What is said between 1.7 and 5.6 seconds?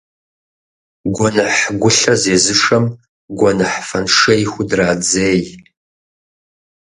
гулъэ зезышэм гуэныхь фэншей худрадзей.